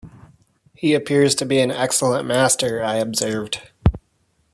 "He 0.73 0.95
appears 0.95 1.35
to 1.35 1.45
be 1.45 1.59
an 1.59 1.69
excellent 1.69 2.25
master," 2.25 2.83
I 2.83 2.95
observed. 2.95 3.59